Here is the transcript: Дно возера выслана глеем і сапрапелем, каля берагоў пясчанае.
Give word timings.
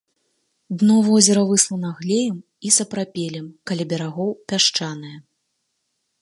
Дно 0.83 0.95
возера 1.09 1.43
выслана 1.49 1.89
глеем 1.99 2.37
і 2.69 2.71
сапрапелем, 2.79 3.47
каля 3.73 3.83
берагоў 3.93 4.31
пясчанае. 4.53 5.15